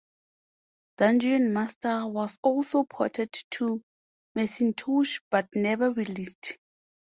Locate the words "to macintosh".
3.51-5.19